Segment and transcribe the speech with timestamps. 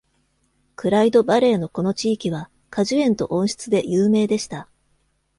[0.75, 4.67] クライド・バレーのこの地域は、果樹園と温室で有名でした。